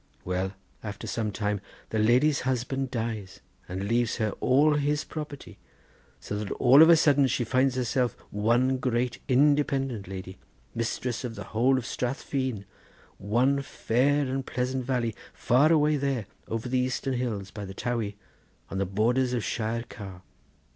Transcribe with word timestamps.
Well, 0.25 0.53
after 0.81 1.05
some 1.05 1.31
time 1.31 1.61
the 1.91 1.99
lady's 1.99 2.39
husband 2.41 2.89
dies 2.89 3.39
and 3.69 3.83
leaves 3.87 4.15
her 4.15 4.31
all 4.39 4.73
his 4.73 5.03
property, 5.03 5.59
so 6.19 6.39
that 6.39 6.49
all 6.53 6.81
of 6.81 6.89
a 6.89 6.95
sudden 6.95 7.27
she 7.27 7.43
finds 7.43 7.75
herself 7.75 8.15
one 8.31 8.79
great 8.79 9.19
independent 9.27 10.07
lady, 10.07 10.39
mistress 10.73 11.23
of 11.23 11.35
the 11.35 11.43
whole 11.53 11.77
of 11.77 11.85
Strath 11.85 12.23
Feen, 12.27 12.65
one 13.19 13.61
fair 13.61 14.25
and 14.25 14.43
pleasant 14.43 14.85
valley 14.85 15.13
far 15.33 15.71
away 15.71 15.97
there 15.97 16.25
over 16.47 16.67
the 16.67 16.79
Eastern 16.79 17.13
hills; 17.13 17.51
by 17.51 17.63
the 17.63 17.75
Towey; 17.75 18.15
on 18.71 18.79
the 18.79 18.87
borders 18.87 19.33
of 19.33 19.43
Shire 19.43 19.83
Car. 19.87 20.23